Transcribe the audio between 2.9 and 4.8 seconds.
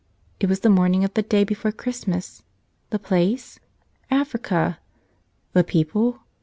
place? Africa.